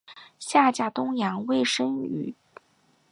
[0.39, 2.35] 下嫁东阳尉申翊圣。